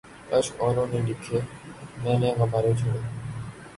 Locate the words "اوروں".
0.61-0.87